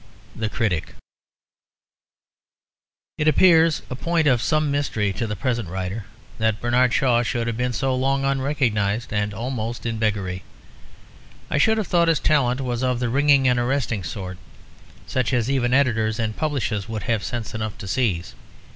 [0.35, 0.95] The Critic
[3.19, 6.05] It appears a point of some mystery to the present writer
[6.39, 10.41] that Bernard Shaw should have been so long unrecognised and almost in beggary.
[11.51, 14.39] I should have thought his talent was of the ringing and arresting sort;
[15.05, 18.33] such as even editors and publishers would have sense enough to seize.